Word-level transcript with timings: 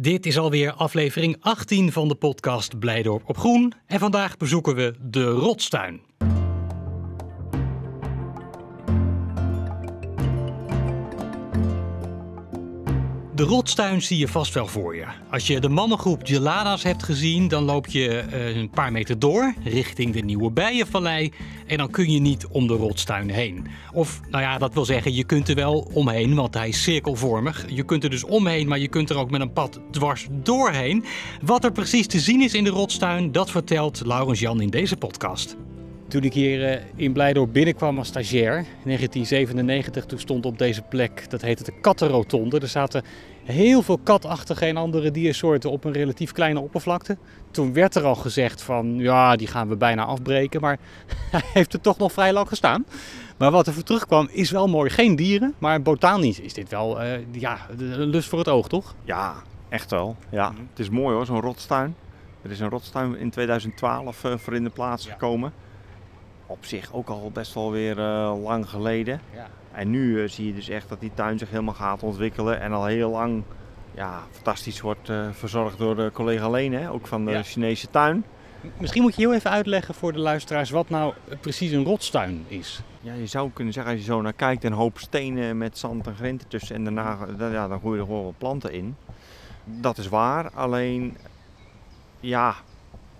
Dit 0.00 0.26
is 0.26 0.38
alweer 0.38 0.72
aflevering 0.72 1.36
18 1.40 1.92
van 1.92 2.08
de 2.08 2.14
podcast 2.14 2.78
Blijdorp 2.78 3.22
op 3.26 3.38
Groen. 3.38 3.72
En 3.86 3.98
vandaag 3.98 4.36
bezoeken 4.36 4.74
we 4.74 4.94
de 5.00 5.24
Rotstuin. 5.24 6.00
De 13.38 13.44
rotstuin 13.44 14.02
zie 14.02 14.18
je 14.18 14.28
vast 14.28 14.54
wel 14.54 14.66
voor 14.66 14.96
je. 14.96 15.04
Als 15.30 15.46
je 15.46 15.60
de 15.60 15.68
mannengroep 15.68 16.20
Geladas 16.24 16.82
hebt 16.82 17.02
gezien, 17.02 17.48
dan 17.48 17.64
loop 17.64 17.86
je 17.86 18.18
eh, 18.18 18.56
een 18.56 18.70
paar 18.70 18.92
meter 18.92 19.18
door 19.18 19.54
richting 19.64 20.12
de 20.12 20.20
Nieuwe 20.20 20.50
Bijenvallei. 20.50 21.32
En 21.66 21.76
dan 21.76 21.90
kun 21.90 22.10
je 22.10 22.20
niet 22.20 22.46
om 22.46 22.66
de 22.66 22.74
rotstuin 22.74 23.30
heen. 23.30 23.66
Of, 23.92 24.20
nou 24.30 24.42
ja, 24.42 24.58
dat 24.58 24.74
wil 24.74 24.84
zeggen, 24.84 25.14
je 25.14 25.24
kunt 25.24 25.48
er 25.48 25.54
wel 25.54 25.90
omheen, 25.92 26.34
want 26.34 26.54
hij 26.54 26.68
is 26.68 26.82
cirkelvormig. 26.82 27.64
Je 27.68 27.84
kunt 27.84 28.04
er 28.04 28.10
dus 28.10 28.24
omheen, 28.24 28.68
maar 28.68 28.78
je 28.78 28.88
kunt 28.88 29.10
er 29.10 29.16
ook 29.16 29.30
met 29.30 29.40
een 29.40 29.52
pad 29.52 29.80
dwars 29.90 30.26
doorheen. 30.30 31.04
Wat 31.42 31.64
er 31.64 31.72
precies 31.72 32.06
te 32.06 32.20
zien 32.20 32.42
is 32.42 32.54
in 32.54 32.64
de 32.64 32.70
rotstuin, 32.70 33.32
dat 33.32 33.50
vertelt 33.50 34.02
Laurens 34.04 34.40
Jan 34.40 34.60
in 34.60 34.70
deze 34.70 34.96
podcast. 34.96 35.56
Toen 36.08 36.22
ik 36.22 36.32
hier 36.32 36.64
eh, 36.64 36.82
in 36.94 37.12
Blijdorp 37.12 37.52
binnenkwam 37.52 37.98
als 37.98 38.08
stagiair 38.08 38.56
in 38.56 38.64
1997, 38.84 40.04
toen 40.04 40.18
stond 40.18 40.46
op 40.46 40.58
deze 40.58 40.82
plek, 40.82 41.30
dat 41.30 41.40
heette 41.40 41.64
de 41.64 41.80
kattenrotonde. 41.80 42.60
Er 42.60 42.68
zaten 42.68 43.02
heel 43.44 43.82
veel 43.82 43.98
katachtige 43.98 44.66
en 44.66 44.76
andere 44.76 45.10
diersoorten 45.10 45.70
op 45.70 45.84
een 45.84 45.92
relatief 45.92 46.32
kleine 46.32 46.60
oppervlakte. 46.60 47.16
Toen 47.50 47.72
werd 47.72 47.94
er 47.94 48.04
al 48.04 48.14
gezegd 48.14 48.62
van, 48.62 48.94
ja, 48.98 49.36
die 49.36 49.46
gaan 49.46 49.68
we 49.68 49.76
bijna 49.76 50.04
afbreken, 50.04 50.60
maar 50.60 50.78
hij 51.30 51.42
heeft 51.52 51.72
er 51.72 51.80
toch 51.80 51.98
nog 51.98 52.12
vrij 52.12 52.32
lang 52.32 52.48
gestaan. 52.48 52.86
Maar 53.36 53.50
wat 53.50 53.66
er 53.66 53.72
voor 53.72 53.82
terugkwam 53.82 54.28
is 54.32 54.50
wel 54.50 54.68
mooi. 54.68 54.90
Geen 54.90 55.16
dieren, 55.16 55.54
maar 55.58 55.82
botanisch 55.82 56.40
is 56.40 56.54
dit 56.54 56.68
wel 56.68 57.02
uh, 57.02 57.12
ja, 57.30 57.58
een 57.78 58.08
lust 58.08 58.28
voor 58.28 58.38
het 58.38 58.48
oog, 58.48 58.68
toch? 58.68 58.94
Ja, 59.04 59.34
echt 59.68 59.90
wel. 59.90 60.16
Ja. 60.30 60.50
Mm 60.50 60.56
Het 60.70 60.78
is 60.78 60.90
mooi 60.90 61.14
hoor, 61.14 61.26
zo'n 61.26 61.40
rotstuin. 61.40 61.94
Er 62.42 62.50
is 62.50 62.60
een 62.60 62.70
rotstuin 62.70 63.16
in 63.16 63.30
2012 63.30 64.24
uh, 64.24 64.36
voor 64.36 64.54
in 64.54 64.64
de 64.64 64.70
plaats 64.70 65.06
ja. 65.06 65.12
gekomen 65.12 65.52
op 66.48 66.64
zich 66.64 66.92
ook 66.92 67.08
al 67.08 67.30
best 67.32 67.54
wel 67.54 67.70
weer 67.70 67.98
uh, 67.98 68.34
lang 68.42 68.68
geleden. 68.68 69.20
Ja. 69.34 69.46
En 69.72 69.90
nu 69.90 70.22
uh, 70.22 70.28
zie 70.28 70.46
je 70.46 70.54
dus 70.54 70.68
echt 70.68 70.88
dat 70.88 71.00
die 71.00 71.10
tuin 71.14 71.38
zich 71.38 71.50
helemaal 71.50 71.74
gaat 71.74 72.02
ontwikkelen 72.02 72.60
en 72.60 72.72
al 72.72 72.84
heel 72.84 73.10
lang 73.10 73.42
ja, 73.94 74.22
fantastisch 74.30 74.80
wordt 74.80 75.08
uh, 75.08 75.28
verzorgd 75.32 75.78
door 75.78 75.96
de 75.96 76.10
collega 76.12 76.50
Lene, 76.50 76.90
ook 76.90 77.06
van 77.06 77.24
de 77.24 77.30
ja. 77.30 77.42
Chinese 77.42 77.90
tuin. 77.90 78.24
Misschien 78.76 79.02
moet 79.02 79.14
je 79.14 79.20
heel 79.20 79.34
even 79.34 79.50
uitleggen 79.50 79.94
voor 79.94 80.12
de 80.12 80.18
luisteraars 80.18 80.70
wat 80.70 80.88
nou 80.88 81.14
precies 81.40 81.70
een 81.70 81.84
rotstuin 81.84 82.44
is. 82.48 82.80
Ja, 83.00 83.14
je 83.14 83.26
zou 83.26 83.50
kunnen 83.52 83.72
zeggen 83.72 83.92
als 83.92 84.00
je 84.00 84.06
zo 84.06 84.20
naar 84.20 84.32
kijkt, 84.32 84.64
een 84.64 84.72
hoop 84.72 84.98
stenen 84.98 85.58
met 85.58 85.78
zand 85.78 86.06
en 86.06 86.14
grind 86.14 86.42
ertussen 86.42 86.76
en 86.76 86.84
daarna 86.84 87.18
ja, 87.38 87.68
dan 87.68 87.80
je 87.82 87.90
er 87.90 88.04
gewoon 88.04 88.24
wat 88.24 88.38
planten 88.38 88.72
in. 88.72 88.96
Dat 89.64 89.98
is 89.98 90.08
waar, 90.08 90.50
alleen 90.50 91.16
ja, 92.20 92.54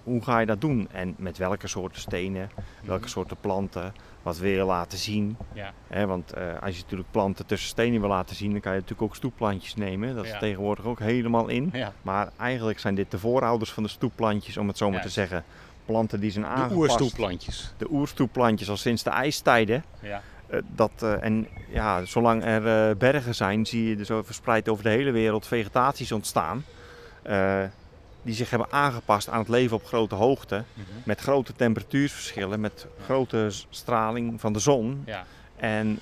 hoe 0.09 0.25
ga 0.25 0.39
je 0.39 0.47
dat 0.47 0.61
doen? 0.61 0.89
En 0.93 1.15
met 1.19 1.39
welke 1.39 1.69
soorten 1.69 2.01
stenen, 2.01 2.51
welke 2.85 3.03
mhm. 3.03 3.11
soorten 3.11 3.37
planten, 3.41 3.95
wat 4.23 4.39
wil 4.39 4.51
je 4.51 4.65
laten 4.65 4.99
zien? 4.99 5.37
Ja. 5.53 5.73
He, 5.87 6.07
want 6.07 6.37
uh, 6.37 6.43
als 6.61 6.77
je 6.77 6.83
natuurlijk 6.83 7.11
planten 7.11 7.47
tussen 7.47 7.69
stenen 7.69 8.01
wil 8.01 8.09
laten 8.09 8.37
zien, 8.37 8.53
dan 8.53 8.61
kan 8.61 8.73
je 8.73 8.79
natuurlijk 8.79 9.09
ook 9.09 9.17
stoepplantjes 9.17 9.75
nemen. 9.75 10.15
Dat 10.15 10.25
is 10.25 10.37
tegenwoordig 10.39 10.85
ook 10.85 10.99
helemaal 10.99 11.49
in. 11.49 11.71
Ja. 11.73 11.93
Maar 12.03 12.31
eigenlijk 12.39 12.79
zijn 12.79 12.95
dit 12.95 13.11
de 13.11 13.19
voorouders 13.19 13.73
van 13.73 13.83
de 13.83 13.89
stoepplantjes, 13.89 14.57
om 14.57 14.69
het 14.69 14.77
zo 14.77 14.91
maar 14.91 15.03
te 15.03 15.09
zeggen. 15.09 15.45
Planten 15.85 16.21
die 16.21 16.31
zijn 16.31 16.47
aangepast. 16.47 16.71
De 16.71 16.77
oerstoepplantjes. 16.77 17.75
De 17.77 17.91
oerstoepplantjes 17.91 18.71
al 18.71 18.77
sinds 18.77 19.03
de 19.03 19.11
ijstijden. 19.11 19.85
Ja. 20.01 20.23
Uh, 20.51 20.61
dat, 20.75 20.91
uh, 21.03 21.25
en 21.25 21.49
ja, 21.69 22.05
zolang 22.05 22.45
er 22.45 22.97
bergen 22.97 23.35
zijn, 23.35 23.67
zie 23.67 23.89
je 23.89 23.97
dus 23.97 24.11
verspreid 24.23 24.69
over 24.69 24.85
de 24.85 24.91
hele 24.91 25.11
wereld 25.11 25.47
vegetaties 25.47 26.13
ontstaan 26.13 26.65
die 28.29 28.37
zich 28.37 28.51
hebben 28.51 28.73
aangepast 28.73 29.29
aan 29.29 29.39
het 29.39 29.49
leven 29.49 29.77
op 29.77 29.87
grote 29.87 30.15
hoogte. 30.15 30.57
Mm 30.57 30.85
-hmm. 30.85 31.03
Met 31.05 31.21
grote 31.21 31.53
temperatuurverschillen, 31.53 32.61
met 32.61 32.87
grote 33.05 33.49
straling 33.71 34.41
van 34.41 34.53
de 34.53 34.59
zon. 34.59 35.03
Ja. 35.07 35.25
En 35.57 36.01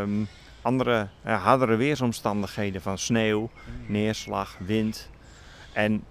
um, 0.00 0.28
andere 0.62 1.08
uh, 1.26 1.44
hardere 1.44 1.76
weersomstandigheden 1.76 2.82
van 2.82 2.98
sneeuw, 2.98 3.40
mm. 3.40 3.92
neerslag, 3.92 4.56
wind. 4.58 5.08
En 5.72 6.04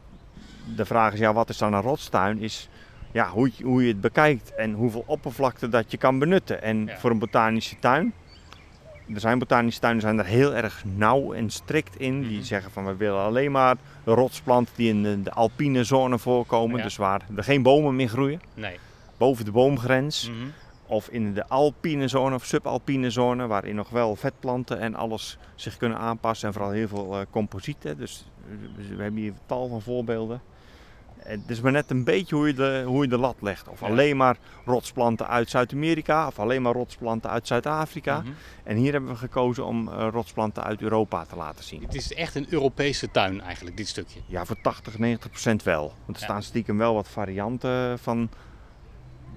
de 0.76 0.86
vraag 0.86 1.14
is, 1.14 1.20
ja, 1.20 1.34
wat 1.34 1.50
is 1.50 1.58
dan 1.58 1.74
een 1.74 1.82
rotstuin? 1.82 2.40
Is 2.40 2.70
ja, 3.12 3.30
hoe, 3.30 3.52
hoe 3.64 3.82
je 3.82 3.88
het 3.88 4.02
bekijkt 4.02 4.56
en 4.56 4.74
hoeveel 4.74 5.04
oppervlakte 5.08 5.70
dat 5.70 5.92
je 5.92 5.98
kan 5.98 6.20
benutten. 6.20 6.62
En 6.62 6.86
ja. 6.86 6.98
voor 6.98 7.12
een 7.12 7.20
botanische 7.20 7.80
tuin 7.80 8.14
er 9.14 9.20
zijn 9.20 9.40
botanische 9.40 9.80
tuinen 9.80 10.02
zijn 10.02 10.20
er 10.20 10.26
heel 10.26 10.56
erg 10.56 10.84
nauw 10.86 11.34
en 11.34 11.50
strikt 11.50 12.00
in. 12.00 12.22
Die 12.22 12.44
zeggen 12.44 12.72
van 12.72 12.86
we 12.86 12.96
willen 12.96 13.22
alleen 13.22 13.52
maar 13.52 13.76
rotsplanten 14.06 14.74
die 14.76 14.90
in 14.90 15.04
de, 15.04 15.22
de 15.22 15.32
alpine 15.32 15.84
zone 15.84 16.18
voorkomen. 16.18 16.78
Ja. 16.78 16.84
Dus 16.84 16.96
waar 16.96 17.22
er 17.36 17.44
geen 17.44 17.62
bomen 17.62 17.96
meer 17.96 18.10
groeien. 18.10 18.42
Nee. 18.54 18.80
Boven 19.18 19.46
de 19.46 19.52
boomgrens. 19.52 20.30
Mm 20.30 20.36
-hmm. 20.40 20.54
Of 20.86 21.10
in 21.10 21.34
de 21.34 21.48
alpine 21.48 22.08
zone 22.08 22.36
of 22.36 22.46
subalpine 22.46 23.10
zone. 23.10 23.48
Waarin 23.48 23.76
nog 23.76 23.90
wel 23.90 24.16
vetplanten 24.16 24.80
en 24.80 24.96
alles 24.96 25.38
zich 25.56 25.78
kunnen 25.78 25.98
aanpassen. 25.98 26.48
En 26.48 26.54
vooral 26.54 26.72
heel 26.72 26.88
veel 26.88 27.20
uh, 27.20 27.26
composieten. 27.30 27.98
Dus 27.98 28.26
we 28.96 29.02
hebben 29.04 29.22
hier 29.22 29.34
tal 29.46 29.68
van 29.68 29.82
voorbeelden. 29.82 30.42
Het 31.28 31.50
is 31.50 31.62
maar 31.62 31.72
net 31.72 31.90
een 31.90 32.04
beetje 32.04 32.36
hoe 32.36 32.48
je 32.48 32.54
de, 32.54 32.84
hoe 32.86 33.04
je 33.04 33.10
de 33.10 33.18
lat 33.18 33.36
legt. 33.40 33.68
Of 33.68 33.80
ja. 33.80 33.88
alleen 33.88 34.18
maar 34.18 34.38
rotsplanten 34.66 35.28
uit 35.28 35.50
Zuid-Amerika 35.50 36.28
of 36.28 36.40
alleen 36.40 36.62
maar 36.62 36.74
rotsplanten 36.74 37.30
uit 37.30 37.48
Zuid-Afrika. 37.48 38.20
Mm 38.20 38.26
-hmm. 38.26 38.36
En 38.64 38.78
hier 38.78 38.92
hebben 38.92 39.10
we 39.10 39.18
gekozen 39.18 39.66
om 39.66 39.88
uh, 39.88 40.08
rotsplanten 40.12 40.64
uit 40.64 40.82
Europa 40.82 41.26
te 41.26 41.36
laten 41.36 41.64
zien. 41.64 41.82
Het 41.82 41.96
is 41.96 42.14
echt 42.14 42.36
een 42.36 42.48
Europese 42.50 43.12
tuin 43.12 43.42
eigenlijk, 43.42 43.78
dit 43.78 43.88
stukje. 43.88 44.20
Ja, 44.26 44.46
voor 44.46 44.62
80, 44.62 44.98
90 44.98 45.30
procent 45.30 45.64
wel. 45.64 45.82
Want 45.82 46.18
er 46.18 46.20
ja. 46.20 46.24
staan 46.24 46.44
stiekem 46.44 46.78
wel 46.78 46.94
wat 46.94 47.08
varianten 47.08 48.00
van 48.00 48.30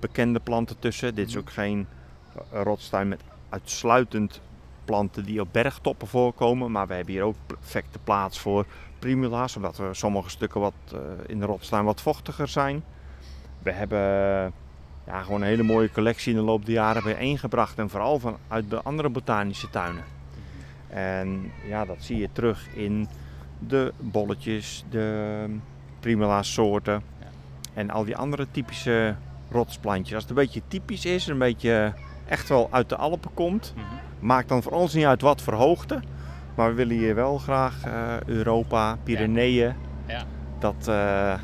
bekende 0.00 0.40
planten 0.40 0.78
tussen. 0.78 1.14
Dit 1.14 1.28
is 1.28 1.36
ook 1.36 1.50
geen 1.50 1.86
rotstuin 2.52 3.08
met 3.08 3.20
uitsluitend 3.48 4.40
planten 4.90 5.24
die 5.24 5.40
op 5.40 5.48
bergtoppen 5.52 6.08
voorkomen. 6.08 6.70
Maar 6.70 6.86
we 6.86 6.94
hebben 6.94 7.14
hier 7.14 7.22
ook 7.22 7.36
perfecte 7.46 7.98
plaats 7.98 8.38
voor 8.38 8.66
primula's, 8.98 9.52
zodat 9.52 9.76
we 9.76 9.88
sommige 9.92 10.30
stukken 10.30 10.60
wat 10.60 10.74
uh, 10.94 11.00
in 11.26 11.38
de 11.38 11.46
rotstuin 11.46 11.84
wat 11.84 12.00
vochtiger 12.00 12.48
zijn. 12.48 12.82
We 13.62 13.70
hebben 13.70 13.98
ja, 15.06 15.22
gewoon 15.22 15.40
een 15.40 15.46
hele 15.46 15.62
mooie 15.62 15.90
collectie 15.90 16.32
in 16.32 16.38
de 16.38 16.44
loop 16.44 16.64
der 16.64 16.74
jaren 16.74 17.02
bijeengebracht 17.02 17.78
en 17.78 17.90
vooral 17.90 18.18
van, 18.18 18.36
uit 18.48 18.70
de 18.70 18.82
andere 18.82 19.08
botanische 19.08 19.70
tuinen. 19.70 20.04
En 20.88 21.52
ja, 21.66 21.84
dat 21.84 21.96
zie 21.98 22.16
je 22.18 22.28
terug 22.32 22.68
in 22.74 23.08
de 23.58 23.92
bolletjes, 23.98 24.84
de 24.90 25.44
primula 26.00 26.42
soorten 26.42 27.02
en 27.74 27.90
al 27.90 28.04
die 28.04 28.16
andere 28.16 28.46
typische 28.50 29.14
rotsplantjes. 29.50 30.14
Als 30.14 30.22
het 30.22 30.32
een 30.32 30.44
beetje 30.44 30.62
typisch 30.68 31.04
is, 31.04 31.26
een 31.26 31.38
beetje 31.38 31.94
echt 32.28 32.48
wel 32.48 32.68
uit 32.70 32.88
de 32.88 32.96
Alpen 32.96 33.34
komt, 33.34 33.72
-hmm. 33.76 34.09
Maakt 34.20 34.48
dan 34.48 34.62
voor 34.62 34.72
ons 34.72 34.94
niet 34.94 35.04
uit 35.04 35.22
wat 35.22 35.42
voor 35.42 35.54
hoogte. 35.54 36.00
Maar 36.54 36.68
we 36.68 36.74
willen 36.74 36.96
hier 36.96 37.14
wel 37.14 37.38
graag 37.38 37.86
uh, 37.86 37.92
Europa, 38.26 38.98
Pyreneeën. 39.02 39.66
Ja. 39.66 39.74
Ja. 40.06 40.24
Dat, 40.58 40.86
uh, 40.88 41.34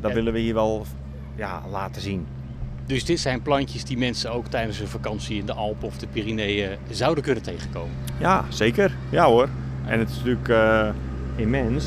dat 0.00 0.10
ja. 0.10 0.16
willen 0.16 0.32
we 0.32 0.38
hier 0.38 0.54
wel 0.54 0.86
ja, 1.34 1.62
laten 1.70 2.02
zien. 2.02 2.26
Dus 2.86 3.04
dit 3.04 3.20
zijn 3.20 3.42
plantjes 3.42 3.84
die 3.84 3.98
mensen 3.98 4.32
ook 4.32 4.46
tijdens 4.46 4.80
een 4.80 4.88
vakantie 4.88 5.38
in 5.38 5.46
de 5.46 5.52
Alpen 5.52 5.86
of 5.86 5.98
de 5.98 6.06
Pyreneeën 6.06 6.70
zouden 6.90 7.24
kunnen 7.24 7.42
tegenkomen? 7.42 7.96
Ja, 8.18 8.44
zeker. 8.48 8.96
Ja 9.10 9.26
hoor. 9.26 9.48
En 9.86 9.98
het 9.98 10.10
is 10.10 10.16
natuurlijk 10.16 10.48
uh, 10.48 10.88
immens. 11.36 11.86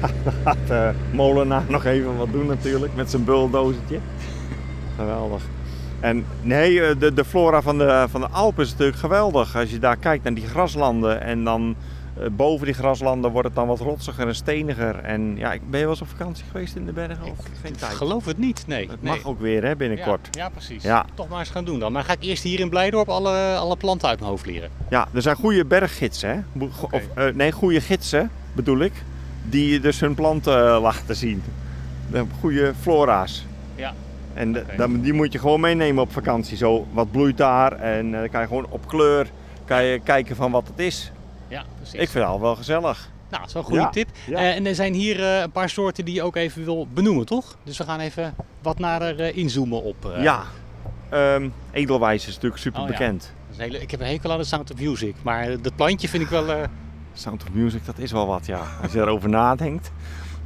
Gaat 0.44 0.66
de 0.66 0.92
molenaar 1.12 1.64
nog 1.68 1.84
even 1.84 2.16
wat 2.16 2.32
doen 2.32 2.46
natuurlijk 2.46 2.94
met 2.94 3.10
zijn 3.10 3.24
bulldozertje. 3.24 3.98
Geweldig. 4.96 5.42
En 6.02 6.24
nee, 6.40 6.96
de, 6.96 7.14
de 7.14 7.24
flora 7.24 7.62
van 7.62 7.78
de, 7.78 8.06
van 8.08 8.20
de 8.20 8.28
Alpen 8.28 8.64
is 8.64 8.70
natuurlijk 8.70 8.98
geweldig. 8.98 9.56
Als 9.56 9.70
je 9.70 9.78
daar 9.78 9.96
kijkt 9.96 10.24
naar 10.24 10.34
die 10.34 10.46
graslanden 10.46 11.20
en 11.20 11.44
dan 11.44 11.76
uh, 12.18 12.26
boven 12.30 12.66
die 12.66 12.74
graslanden 12.74 13.30
wordt 13.30 13.46
het 13.46 13.56
dan 13.56 13.66
wat 13.66 13.80
rotsiger 13.80 14.26
en 14.26 14.34
steniger. 14.34 14.98
En 14.98 15.36
ja, 15.36 15.48
ben 15.48 15.78
je 15.78 15.84
wel 15.84 15.88
eens 15.88 16.00
op 16.00 16.08
vakantie 16.08 16.44
geweest 16.50 16.76
in 16.76 16.86
de 16.86 16.92
bergen? 16.92 17.22
Of 17.22 17.46
ik 17.46 17.52
geen 17.62 17.76
tijd? 17.76 17.92
geloof 17.92 18.24
het 18.24 18.38
niet, 18.38 18.64
nee. 18.66 18.88
Het 18.90 19.02
nee. 19.02 19.12
mag 19.12 19.24
ook 19.24 19.40
weer 19.40 19.64
hè, 19.64 19.76
binnenkort. 19.76 20.28
Ja, 20.30 20.42
ja 20.42 20.48
precies. 20.48 20.82
Ja. 20.82 21.04
Toch 21.14 21.28
maar 21.28 21.38
eens 21.38 21.50
gaan 21.50 21.64
doen 21.64 21.78
dan. 21.78 21.92
Maar 21.92 22.04
ga 22.04 22.12
ik 22.12 22.22
eerst 22.22 22.42
hier 22.42 22.60
in 22.60 22.68
Blijdorp 22.68 23.08
alle, 23.08 23.56
alle 23.56 23.76
planten 23.76 24.08
uit 24.08 24.18
mijn 24.18 24.30
hoofd 24.30 24.46
leren? 24.46 24.70
Ja, 24.90 25.08
er 25.12 25.22
zijn 25.22 25.36
goede 25.36 25.64
berggidsen. 25.64 26.28
Hè? 26.28 26.64
Okay. 26.80 27.02
Uh, 27.18 27.34
nee, 27.34 27.52
goede 27.52 27.80
gidsen 27.80 28.30
bedoel 28.52 28.78
ik. 28.78 28.92
Die 29.44 29.80
dus 29.80 30.00
hun 30.00 30.14
planten 30.14 30.80
laten 30.80 31.16
zien. 31.16 31.42
De 32.10 32.24
goede 32.40 32.72
flora's. 32.80 33.46
Ja. 33.74 33.94
En 34.34 34.58
okay. 34.58 34.76
de, 34.76 35.00
die 35.00 35.12
moet 35.12 35.32
je 35.32 35.38
gewoon 35.38 35.60
meenemen 35.60 36.02
op 36.02 36.12
vakantie. 36.12 36.56
Zo, 36.56 36.86
wat 36.92 37.10
bloeit 37.10 37.36
daar? 37.36 37.72
En 37.72 38.10
dan 38.10 38.22
uh, 38.22 38.30
kan 38.30 38.40
je 38.40 38.46
gewoon 38.46 38.66
op 38.68 38.86
kleur 38.86 39.30
kan 39.64 39.84
je 39.84 39.98
kijken 39.98 40.36
van 40.36 40.50
wat 40.50 40.66
het 40.66 40.78
is. 40.78 41.12
Ja, 41.48 41.64
precies. 41.76 41.94
Ik 41.94 42.08
vind 42.08 42.24
het 42.24 42.32
al 42.32 42.40
wel 42.40 42.56
gezellig. 42.56 43.10
Nou, 43.30 43.40
dat 43.40 43.46
is 43.46 43.52
wel 43.52 43.62
een 43.62 43.68
goede 43.68 43.84
ja. 43.84 43.90
tip. 43.90 44.08
Ja. 44.26 44.40
Uh, 44.40 44.56
en 44.56 44.66
er 44.66 44.74
zijn 44.74 44.94
hier 44.94 45.18
uh, 45.18 45.40
een 45.40 45.50
paar 45.50 45.68
soorten 45.68 46.04
die 46.04 46.14
je 46.14 46.22
ook 46.22 46.36
even 46.36 46.64
wil 46.64 46.86
benoemen, 46.94 47.26
toch? 47.26 47.56
Dus 47.62 47.78
we 47.78 47.84
gaan 47.84 48.00
even 48.00 48.34
wat 48.62 48.78
nader 48.78 49.20
uh, 49.20 49.36
inzoomen 49.36 49.82
op. 49.82 50.14
Ja, 50.18 50.42
um, 51.12 51.52
edelwijs 51.70 52.26
is 52.26 52.34
natuurlijk 52.34 52.62
super 52.62 52.80
oh, 52.80 52.86
bekend. 52.86 53.32
Ja. 53.50 53.62
Hele, 53.62 53.80
ik 53.80 53.90
heb 53.90 54.00
een 54.00 54.06
hekel 54.06 54.32
aan 54.32 54.38
de 54.38 54.44
Sound 54.44 54.72
of 54.72 54.80
Music, 54.80 55.14
maar 55.22 55.60
dat 55.60 55.76
plantje 55.76 56.08
vind 56.08 56.22
ik 56.22 56.28
wel 56.28 56.66
Sound 57.14 57.42
of 57.42 57.52
Music, 57.52 57.84
dat 57.84 57.98
is 57.98 58.12
wel 58.12 58.26
wat, 58.26 58.46
ja. 58.46 58.60
Als 58.82 58.92
je 58.92 59.00
erover 59.00 59.28
nadenkt. 59.28 59.90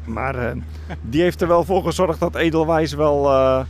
Maar 0.07 0.57
uh, 0.57 0.63
die 1.03 1.23
heeft 1.23 1.41
er 1.41 1.49
wel 1.49 1.65
voor 1.65 1.83
gezorgd 1.83 2.21
dat 2.21 2.35
Edelwijs 2.35 2.93
wel 2.93 3.31
uh, 3.31 3.65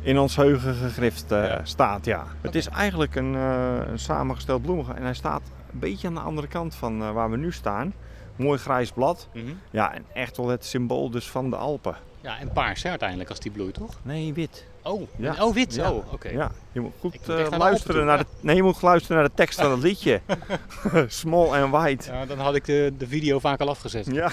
in 0.00 0.18
ons 0.18 0.36
heugen 0.36 0.74
gegrift 0.74 1.32
uh, 1.32 1.46
ja. 1.46 1.60
staat, 1.62 2.04
ja. 2.04 2.24
Het 2.40 2.54
is 2.54 2.68
eigenlijk 2.68 3.14
een, 3.14 3.34
een 3.34 3.98
samengesteld 3.98 4.62
bloemen 4.62 4.96
en 4.96 5.02
hij 5.02 5.14
staat 5.14 5.42
een 5.72 5.78
beetje 5.78 6.06
aan 6.06 6.14
de 6.14 6.20
andere 6.20 6.46
kant 6.46 6.74
van 6.74 7.12
waar 7.12 7.30
we 7.30 7.36
nu 7.36 7.52
staan. 7.52 7.94
Mooi 8.36 8.58
grijs 8.58 8.90
blad. 8.90 9.28
Mm 9.32 9.44
-hmm. 9.44 9.58
Ja, 9.70 9.94
en 9.94 10.04
echt 10.12 10.36
wel 10.36 10.48
het 10.48 10.64
symbool 10.64 11.10
dus 11.10 11.30
van 11.30 11.50
de 11.50 11.56
Alpen. 11.56 11.96
Ja, 12.24 12.38
en 12.38 12.52
paars 12.52 12.82
hè, 12.82 12.88
uiteindelijk 12.88 13.30
als 13.30 13.40
die 13.40 13.50
bloeit, 13.50 13.74
toch? 13.74 13.98
Nee, 14.02 14.32
wit. 14.32 14.64
Oh, 14.82 15.08
ja. 15.16 15.36
oh 15.40 15.54
wit. 15.54 15.74
Ja. 15.74 15.90
Oh, 15.90 15.96
oké. 15.96 16.14
Okay. 16.14 16.32
Ja, 16.32 16.50
je 16.72 16.80
moet 16.80 16.92
goed 17.00 17.18
uh, 17.28 17.46
luisteren 17.58 18.06
naar 18.06 18.18
de, 18.18 18.26
nee, 18.40 18.56
je 18.56 18.62
moet 18.62 18.82
luisteren 18.82 19.16
naar 19.16 19.28
de 19.28 19.34
tekst 19.34 19.60
van 19.60 19.70
het 19.70 19.82
liedje. 19.82 20.20
Small 21.06 21.62
and 21.62 21.72
white. 21.72 22.12
Ja, 22.12 22.26
dan 22.26 22.38
had 22.38 22.54
ik 22.54 22.64
de, 22.64 22.92
de 22.98 23.06
video 23.06 23.38
vaak 23.38 23.60
al 23.60 23.68
afgezet. 23.68 24.06
Ja. 24.06 24.30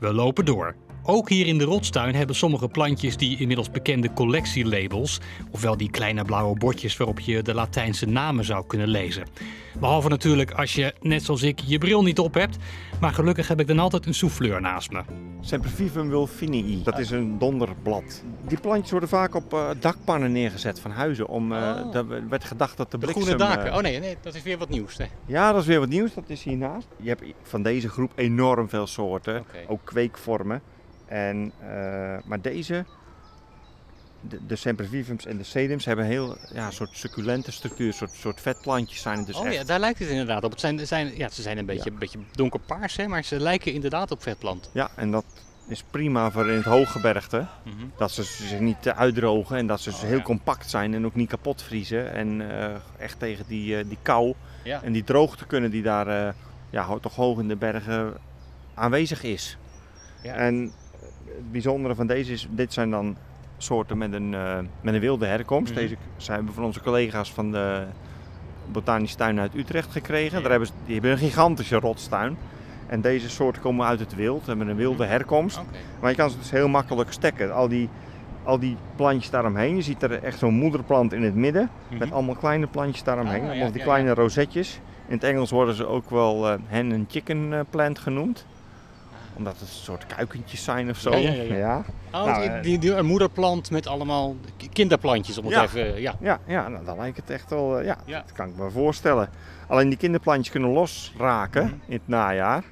We 0.00 0.12
lopen 0.12 0.44
door. 0.44 0.76
Ook 1.10 1.28
hier 1.28 1.46
in 1.46 1.58
de 1.58 1.64
rotstuin 1.64 2.14
hebben 2.14 2.36
sommige 2.36 2.68
plantjes 2.68 3.16
die 3.16 3.38
inmiddels 3.38 3.70
bekende 3.70 4.12
collectielabels, 4.12 5.20
ofwel 5.50 5.76
die 5.76 5.90
kleine 5.90 6.24
blauwe 6.24 6.58
bordjes 6.58 6.96
waarop 6.96 7.20
je 7.20 7.42
de 7.42 7.54
Latijnse 7.54 8.06
namen 8.06 8.44
zou 8.44 8.66
kunnen 8.66 8.88
lezen. 8.88 9.26
Behalve 9.80 10.08
natuurlijk 10.08 10.50
als 10.50 10.74
je, 10.74 10.94
net 11.00 11.22
zoals 11.22 11.42
ik, 11.42 11.58
je 11.58 11.78
bril 11.78 12.02
niet 12.02 12.18
op 12.18 12.34
hebt, 12.34 12.56
maar 13.00 13.12
gelukkig 13.12 13.48
heb 13.48 13.60
ik 13.60 13.66
dan 13.66 13.78
altijd 13.78 14.06
een 14.06 14.14
souffleur 14.14 14.60
naast 14.60 14.90
me. 14.90 15.02
Sempervivum 15.40 16.08
wilfinii, 16.08 16.82
dat 16.82 16.98
is 16.98 17.10
een 17.10 17.38
donderblad. 17.38 18.24
Die 18.48 18.60
plantjes 18.60 18.90
worden 18.90 19.08
vaak 19.08 19.34
op 19.34 19.54
uh, 19.54 19.68
dakpannen 19.80 20.32
neergezet 20.32 20.80
van 20.80 20.90
huizen. 20.90 21.28
Om, 21.28 21.52
uh, 21.52 21.58
oh. 21.58 21.94
Er 21.94 22.28
werd 22.28 22.44
gedacht 22.44 22.76
dat 22.76 22.90
de, 22.90 22.98
de 22.98 23.04
bliksem... 23.06 23.22
groene 23.22 23.54
daken, 23.54 23.74
oh 23.74 23.80
nee, 23.80 23.98
nee, 23.98 24.16
dat 24.22 24.34
is 24.34 24.42
weer 24.42 24.58
wat 24.58 24.68
nieuws. 24.68 24.98
Hè? 24.98 25.04
Ja, 25.26 25.52
dat 25.52 25.60
is 25.60 25.66
weer 25.66 25.80
wat 25.80 25.88
nieuws, 25.88 26.14
dat 26.14 26.28
is 26.30 26.42
hiernaast. 26.42 26.86
Je 26.96 27.08
hebt 27.08 27.22
van 27.42 27.62
deze 27.62 27.88
groep 27.88 28.12
enorm 28.14 28.68
veel 28.68 28.86
soorten, 28.86 29.40
okay. 29.40 29.64
ook 29.66 29.80
kweekvormen. 29.84 30.62
En, 31.08 31.52
uh, 31.62 31.68
maar 32.24 32.40
deze, 32.40 32.84
de, 34.20 34.46
de 34.46 34.56
sempervivums 34.56 35.26
en 35.26 35.36
de 35.36 35.44
sedums, 35.44 35.84
hebben 35.84 36.04
een 36.04 36.10
heel 36.10 36.36
ja, 36.52 36.70
soort 36.70 36.90
succulente 36.92 37.52
structuur, 37.52 37.86
een 37.86 37.92
soort, 37.92 38.12
soort 38.14 38.40
vetplantjes 38.40 39.02
zijn 39.02 39.18
het 39.18 39.26
dus 39.26 39.36
Oh 39.36 39.46
echt. 39.46 39.54
ja, 39.54 39.64
daar 39.64 39.80
lijkt 39.80 39.98
het 39.98 40.08
inderdaad 40.08 40.44
op. 40.44 40.50
Het 40.50 40.60
zijn, 40.60 40.86
zijn, 40.86 41.16
ja, 41.16 41.28
ze 41.28 41.42
zijn 41.42 41.58
een 41.58 41.66
beetje, 41.66 41.90
ja. 41.90 41.98
beetje 41.98 42.18
donkerpaars, 42.32 42.96
hè, 42.96 43.06
maar 43.06 43.24
ze 43.24 43.40
lijken 43.40 43.72
inderdaad 43.72 44.10
op 44.10 44.22
vetplant. 44.22 44.70
Ja, 44.72 44.90
en 44.94 45.10
dat 45.10 45.24
is 45.68 45.82
prima 45.90 46.30
voor 46.30 46.48
in 46.48 46.56
het 46.56 46.64
hooggebergte. 46.64 47.46
Mm 47.64 47.72
-hmm. 47.78 47.92
Dat 47.96 48.10
ze 48.10 48.22
zich 48.22 48.60
niet 48.60 48.88
uitdrogen 48.88 49.56
en 49.56 49.66
dat 49.66 49.80
ze 49.80 49.90
oh, 49.90 50.00
heel 50.00 50.16
ja. 50.16 50.22
compact 50.22 50.70
zijn 50.70 50.94
en 50.94 51.06
ook 51.06 51.14
niet 51.14 51.28
kapot 51.28 51.62
vriezen. 51.62 52.12
En 52.12 52.40
uh, 52.40 52.74
echt 52.98 53.18
tegen 53.18 53.44
die, 53.48 53.78
uh, 53.78 53.88
die 53.88 53.98
kou 54.02 54.34
ja. 54.64 54.82
en 54.82 54.92
die 54.92 55.04
droogte 55.04 55.46
kunnen 55.46 55.70
die 55.70 55.82
daar 55.82 56.34
ja, 56.70 56.98
toch 57.00 57.14
hoog 57.14 57.38
in 57.38 57.48
de 57.48 57.56
bergen 57.56 58.14
aanwezig 58.74 59.22
is. 59.22 59.58
Ja. 60.22 60.34
En 60.34 60.72
het 61.38 61.52
bijzondere 61.52 61.94
van 61.94 62.06
deze 62.06 62.32
is, 62.32 62.48
dit 62.50 62.72
zijn 62.72 62.90
dan 62.90 63.16
soorten 63.58 63.98
met 63.98 64.12
een, 64.12 64.32
uh, 64.32 64.58
met 64.80 64.94
een 64.94 65.00
wilde 65.00 65.26
herkomst. 65.26 65.72
Mm 65.72 65.78
-hmm. 65.78 65.86
Deze 65.86 65.96
zijn 66.16 66.46
we 66.46 66.52
van 66.52 66.64
onze 66.64 66.82
collega's 66.82 67.32
van 67.32 67.52
de 67.52 67.84
botanische 68.72 69.16
tuin 69.16 69.40
uit 69.40 69.54
Utrecht 69.54 69.92
gekregen. 69.92 70.36
Ja. 70.36 70.40
Daar 70.40 70.50
hebben 70.50 70.68
ze, 70.68 70.74
die 70.84 70.94
hebben 70.94 71.10
een 71.10 71.18
gigantische 71.18 71.78
rotstuin. 71.78 72.36
En 72.86 73.00
deze 73.00 73.30
soorten 73.30 73.62
komen 73.62 73.86
uit 73.86 74.00
het 74.00 74.14
wild, 74.14 74.46
hebben 74.46 74.68
een 74.68 74.76
wilde 74.76 75.04
herkomst. 75.04 75.58
Okay. 75.58 75.80
Maar 76.00 76.10
je 76.10 76.16
kan 76.16 76.30
ze 76.30 76.38
dus 76.38 76.50
heel 76.50 76.68
makkelijk 76.68 77.12
stekken. 77.12 77.54
Al 77.54 77.68
die, 77.68 77.88
al 78.42 78.58
die 78.58 78.76
plantjes 78.96 79.30
daaromheen. 79.30 79.76
Je 79.76 79.82
ziet 79.82 80.02
er 80.02 80.22
echt 80.22 80.38
zo'n 80.38 80.54
moederplant 80.54 81.12
in 81.12 81.22
het 81.22 81.34
midden. 81.34 81.62
Mm 81.62 81.68
-hmm. 81.88 81.98
Met 81.98 82.12
allemaal 82.12 82.34
kleine 82.34 82.66
plantjes 82.66 83.02
daaromheen. 83.02 83.44
Ja, 83.44 83.64
of 83.64 83.70
die 83.70 83.78
ja, 83.78 83.84
kleine 83.84 84.14
rozetjes. 84.14 84.80
In 85.06 85.14
het 85.14 85.24
Engels 85.24 85.50
worden 85.50 85.74
ze 85.74 85.86
ook 85.86 86.10
wel 86.10 86.52
uh, 86.52 86.54
hen 86.66 86.92
en 86.92 87.06
chicken 87.08 87.66
plant 87.70 87.98
genoemd 87.98 88.46
omdat 89.38 89.52
het 89.52 89.62
een 89.62 89.74
soort 89.74 90.06
kuikentjes 90.06 90.64
zijn 90.64 90.90
of 90.90 90.98
zo. 90.98 91.10
Ja, 91.10 91.30
ja, 91.30 91.42
ja. 91.42 91.54
ja. 91.54 91.84
Oh, 92.12 92.24
nou, 92.24 92.50
die, 92.50 92.60
die, 92.60 92.78
die, 92.78 92.94
een 92.94 93.06
moederplant 93.06 93.70
met 93.70 93.86
allemaal 93.86 94.36
kinderplantjes 94.72 95.38
om 95.38 95.44
het 95.44 95.54
ja. 95.54 95.62
even... 95.62 96.00
Ja, 96.00 96.14
ja, 96.20 96.40
ja 96.46 96.68
nou, 96.68 96.84
dan 96.84 96.98
lijkt 96.98 97.16
het 97.16 97.30
echt 97.30 97.50
wel... 97.50 97.80
Ja, 97.80 97.96
dat 98.06 98.32
kan 98.32 98.48
ik 98.48 98.56
me 98.56 98.70
voorstellen. 98.70 99.28
Alleen 99.68 99.88
die 99.88 99.98
kinderplantjes 99.98 100.50
kunnen 100.50 100.70
losraken 100.70 101.62
mm 101.62 101.68
-hmm. 101.68 101.80
in 101.86 101.92
het 101.92 102.08
najaar. 102.08 102.64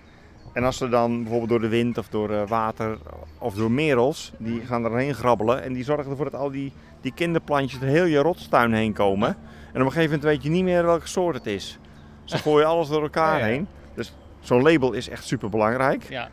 En 0.52 0.64
als 0.64 0.76
ze 0.76 0.88
dan 0.88 1.22
bijvoorbeeld 1.22 1.50
door 1.50 1.60
de 1.60 1.68
wind 1.68 1.98
of 1.98 2.08
door 2.08 2.46
water 2.46 2.98
of 3.38 3.54
door 3.54 3.70
merels, 3.70 4.32
die 4.38 4.60
gaan 4.60 4.84
erheen 4.84 5.14
grabbelen. 5.14 5.62
En 5.62 5.72
die 5.72 5.84
zorgen 5.84 6.10
ervoor 6.10 6.30
dat 6.30 6.40
al 6.40 6.50
die, 6.50 6.72
die 7.00 7.12
kinderplantjes 7.12 7.80
er 7.80 7.86
heel 7.86 8.04
je 8.04 8.18
rotstuin 8.18 8.72
heen 8.72 8.92
komen. 8.92 9.28
En 9.72 9.80
op 9.80 9.86
een 9.86 9.92
gegeven 9.92 10.04
moment 10.04 10.22
weet 10.22 10.42
je 10.42 10.50
niet 10.50 10.64
meer 10.64 10.84
welke 10.84 11.08
soort 11.08 11.34
het 11.34 11.46
is. 11.46 11.78
Ze 12.24 12.38
gooien 12.44 12.66
alles 12.66 12.88
door 12.88 13.02
elkaar 13.02 13.42
heen. 13.42 13.66
Dus 13.94 14.14
zo'n 14.40 14.62
label 14.62 14.92
is 14.92 15.08
echt 15.08 15.24
super 15.24 15.48
belangrijk. 15.48 16.08
Ja. 16.08 16.28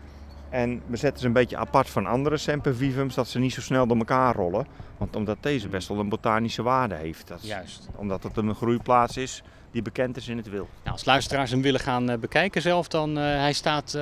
En 0.53 0.81
we 0.87 0.97
zetten 0.97 1.19
ze 1.19 1.27
een 1.27 1.33
beetje 1.33 1.57
apart 1.57 1.89
van 1.89 2.05
andere 2.05 2.37
sempervivums, 2.37 3.15
dat 3.15 3.27
ze 3.27 3.39
niet 3.39 3.53
zo 3.53 3.61
snel 3.61 3.87
door 3.87 3.97
elkaar 3.97 4.35
rollen. 4.35 4.67
Want 4.97 5.15
omdat 5.15 5.37
deze 5.39 5.67
best 5.67 5.87
wel 5.87 5.99
een 5.99 6.09
botanische 6.09 6.63
waarde 6.63 6.95
heeft. 6.95 7.27
Dat 7.27 7.41
is, 7.41 7.47
Juist. 7.47 7.87
Omdat 7.95 8.23
het 8.23 8.37
een 8.37 8.55
groeiplaats 8.55 9.17
is 9.17 9.43
die 9.71 9.81
bekend 9.81 10.17
is 10.17 10.27
in 10.27 10.37
het 10.37 10.49
wild. 10.49 10.67
Nou, 10.83 10.91
als 10.95 11.05
luisteraars 11.05 11.51
hem 11.51 11.61
willen 11.61 11.79
gaan 11.79 12.11
uh, 12.11 12.17
bekijken 12.17 12.61
zelf, 12.61 12.87
dan 12.87 13.09
uh, 13.09 13.23
hij 13.23 13.53
staat 13.53 13.93
uh, 13.95 14.01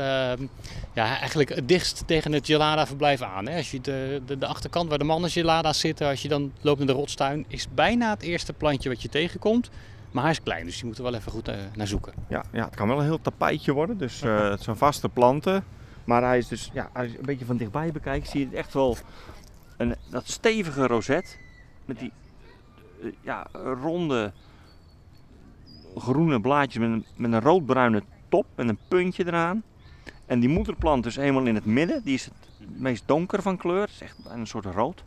ja, 0.93 1.17
eigenlijk 1.19 1.49
het 1.49 1.67
dichtst 1.67 2.03
tegen 2.05 2.31
het 2.31 2.45
gelada-verblijf 2.45 3.21
aan. 3.21 3.47
Hè? 3.47 3.57
Als 3.57 3.71
je 3.71 3.81
de, 3.81 4.21
de, 4.25 4.37
de, 4.37 4.45
achterkant 4.45 4.89
waar 4.89 4.97
de 4.97 5.03
mannen 5.03 5.29
gelada's 5.29 5.79
zitten, 5.79 6.07
als 6.07 6.21
je 6.21 6.27
dan 6.27 6.51
loopt 6.61 6.77
naar 6.77 6.87
de 6.87 6.93
rotstuin, 6.93 7.45
is 7.47 7.67
bijna 7.73 8.09
het 8.09 8.21
eerste 8.21 8.53
plantje 8.53 8.89
wat 8.89 9.01
je 9.01 9.09
tegenkomt. 9.09 9.69
Maar 10.11 10.23
hij 10.23 10.31
is 10.31 10.41
klein, 10.41 10.65
dus 10.65 10.79
je 10.79 10.85
moet 10.85 10.97
er 10.97 11.03
wel 11.03 11.15
even 11.15 11.31
goed 11.31 11.51
naar 11.75 11.87
zoeken. 11.87 12.13
Ja, 12.29 12.43
ja, 12.51 12.65
het 12.65 12.75
kan 12.75 12.87
wel 12.87 12.97
een 12.97 13.03
heel 13.03 13.21
tapijtje 13.21 13.71
worden, 13.71 13.97
dus 13.97 14.21
het 14.21 14.61
zijn 14.61 14.77
vaste 14.77 15.09
planten. 15.09 15.63
Maar 16.03 16.23
hij 16.23 16.37
is 16.37 16.47
dus, 16.47 16.69
ja, 16.73 16.89
als 16.93 17.11
je 17.11 17.19
een 17.19 17.25
beetje 17.25 17.45
van 17.45 17.57
dichtbij 17.57 17.91
bekijkt, 17.91 18.27
zie 18.29 18.39
je 18.39 18.45
het 18.45 18.55
echt 18.55 18.73
wel 18.73 18.97
een, 19.77 19.95
dat 20.09 20.27
stevige 20.27 20.87
rozet. 20.87 21.39
Met 21.85 21.99
die 21.99 22.11
uh, 23.01 23.11
ja, 23.21 23.47
ronde 23.81 24.31
groene 25.95 26.41
blaadjes 26.41 26.81
met 26.81 26.89
een, 26.89 27.05
met 27.15 27.33
een 27.33 27.41
roodbruine 27.41 28.03
top 28.29 28.45
en 28.55 28.67
een 28.67 28.79
puntje 28.87 29.27
eraan. 29.27 29.63
En 30.25 30.39
die 30.39 30.49
moederplant 30.49 31.05
is 31.05 31.15
helemaal 31.15 31.45
in 31.45 31.55
het 31.55 31.65
midden. 31.65 32.03
Die 32.03 32.13
is 32.13 32.25
het 32.25 32.79
meest 32.79 33.03
donker 33.05 33.41
van 33.41 33.57
kleur. 33.57 33.83
Is 33.83 34.01
echt 34.01 34.17
een 34.25 34.47
soort 34.47 34.65
rood. 34.65 35.03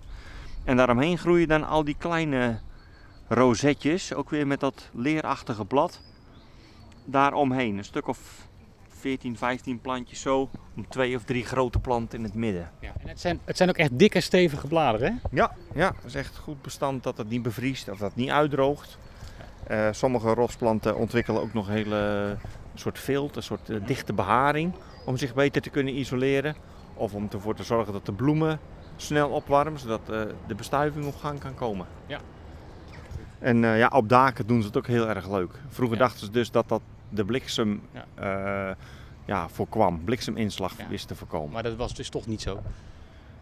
En 0.64 0.76
daaromheen 0.76 1.18
groeien 1.18 1.48
dan 1.48 1.64
al 1.64 1.84
die 1.84 1.96
kleine 1.98 2.60
rozetjes. 3.28 4.14
Ook 4.14 4.30
weer 4.30 4.46
met 4.46 4.60
dat 4.60 4.90
leerachtige 4.92 5.64
blad. 5.64 6.00
Daaromheen. 7.04 7.78
Een 7.78 7.84
stuk 7.84 8.08
of 8.08 8.48
14, 9.04 9.36
15 9.36 9.80
plantjes 9.80 10.20
zo. 10.20 10.50
Om 10.76 10.88
twee 10.88 11.16
of 11.16 11.24
drie 11.24 11.44
grote 11.44 11.78
planten 11.78 12.18
in 12.18 12.24
het 12.24 12.34
midden. 12.34 12.70
Ja, 12.80 12.92
en 13.00 13.08
het 13.08 13.20
zijn, 13.20 13.40
het 13.44 13.56
zijn 13.56 13.68
ook 13.68 13.76
echt 13.76 13.98
dikke, 13.98 14.20
stevige 14.20 14.66
bladeren, 14.66 15.12
hè? 15.12 15.28
Ja, 15.36 15.56
ja, 15.74 15.90
dat 15.90 16.04
is 16.04 16.14
echt 16.14 16.36
goed 16.36 16.62
bestand 16.62 17.02
dat 17.02 17.18
het 17.18 17.28
niet 17.28 17.42
bevriest 17.42 17.88
of 17.88 17.98
dat 17.98 18.08
het 18.08 18.16
niet 18.16 18.30
uitdroogt. 18.30 18.98
Uh, 19.70 19.88
sommige 19.90 20.34
rotsplanten 20.34 20.96
ontwikkelen 20.96 21.40
ook 21.42 21.52
nog 21.52 21.66
een 21.66 21.72
hele 21.72 22.36
soort 22.74 22.98
vilt, 22.98 23.36
een 23.36 23.42
soort 23.42 23.70
uh, 23.70 23.86
dichte 23.86 24.12
beharing. 24.12 24.74
Om 25.06 25.16
zich 25.16 25.34
beter 25.34 25.62
te 25.62 25.70
kunnen 25.70 25.98
isoleren. 25.98 26.56
Of 26.94 27.14
om 27.14 27.28
ervoor 27.32 27.54
te 27.54 27.62
zorgen 27.62 27.92
dat 27.92 28.06
de 28.06 28.12
bloemen 28.12 28.60
snel 28.96 29.28
opwarmen, 29.28 29.80
zodat 29.80 30.00
uh, 30.10 30.22
de 30.46 30.54
bestuiving 30.54 31.06
op 31.06 31.16
gang 31.16 31.38
kan 31.38 31.54
komen. 31.54 31.86
Ja. 32.06 32.18
En 33.38 33.58
ja, 33.58 33.88
op 33.88 34.08
daken 34.08 34.46
doen 34.46 34.60
ze 34.60 34.66
het 34.66 34.76
ook 34.76 34.86
heel 34.86 35.08
erg 35.08 35.30
leuk. 35.30 35.52
Vroeger 35.68 35.96
ja. 35.96 36.02
dachten 36.02 36.26
ze 36.26 36.32
dus 36.32 36.50
dat 36.50 36.68
dat 36.68 36.80
de 37.14 37.24
bliksem 37.24 37.80
ja. 37.92 38.68
Uh, 38.68 38.74
ja, 39.24 39.48
voorkwam, 39.48 40.04
blikseminslag 40.04 40.78
ja. 40.78 40.88
wist 40.88 41.08
te 41.08 41.14
voorkomen. 41.14 41.52
Maar 41.52 41.62
dat 41.62 41.76
was 41.76 41.94
dus 41.94 42.08
toch 42.08 42.26
niet 42.26 42.42
zo? 42.42 42.62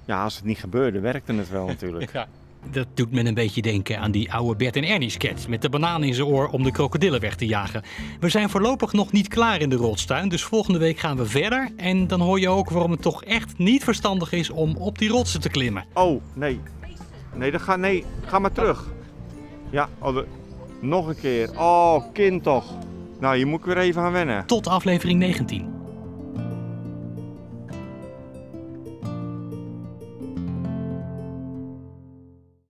Ja, 0.05 0.23
als 0.23 0.37
het 0.37 0.45
niet 0.45 0.59
gebeurde, 0.59 1.01
werkte 1.01 1.33
het 1.33 1.51
wel 1.51 1.67
natuurlijk. 1.77 2.13
ja. 2.13 2.29
Dat 2.71 2.87
doet 2.95 3.13
me 3.13 3.25
een 3.25 3.35
beetje 3.35 3.63
denken 3.63 3.99
aan 3.99 4.11
die 4.11 4.33
oude 4.33 4.57
Bert 4.57 4.77
en 4.77 4.85
Ernie 4.85 5.11
sketch 5.11 5.49
met 5.49 5.63
de 5.63 5.69
banaan 5.69 6.05
in 6.05 6.15
zijn 6.15 6.27
oor 6.27 6.49
om 6.49 6.63
de 6.63 6.73
krokodillen 6.73 7.21
weg 7.21 7.37
te 7.37 7.47
jagen. 7.47 7.83
We 8.21 8.29
zijn 8.29 8.51
voorlopig 8.51 8.93
nog 8.93 9.13
niet 9.13 9.29
klaar 9.29 9.61
in 9.61 9.69
de 9.69 9.77
rotstuin, 9.77 10.29
dus 10.29 10.43
volgende 10.43 10.79
week 10.79 10.99
gaan 10.99 11.17
we 11.17 11.27
verder. 11.27 11.71
En 11.77 12.07
dan 12.07 12.21
hoor 12.21 12.41
je 12.41 12.49
ook 12.49 12.71
waarom 12.71 12.91
het 12.91 13.03
toch 13.03 13.25
echt 13.25 13.59
niet 13.59 13.85
verstandig 13.85 14.33
is 14.33 14.51
om 14.51 14.77
op 14.77 14.99
die 14.99 15.09
rotsen 15.09 15.41
te 15.41 15.49
klimmen. 15.49 15.85
Oh, 15.93 16.23
nee. 16.35 16.61
Nee, 17.35 17.51
dat 17.51 17.63
ga, 17.63 17.77
nee, 17.77 18.05
ga 18.25 18.39
maar 18.39 18.53
terug. 18.53 18.89
Ja, 19.71 19.89
oh, 19.99 20.15
de, 20.15 20.27
nog 20.81 21.07
een 21.07 21.21
keer. 21.21 21.51
Oh, 21.59 22.13
kind 22.13 22.43
toch. 22.43 22.75
Nou, 23.23 23.37
je 23.37 23.47
moet 23.47 23.65
weer 23.65 23.79
even 23.79 24.03
aan 24.03 24.13
wennen. 24.13 24.47
Tot 24.47 24.67
aflevering 24.67 25.19
19. 25.19 25.82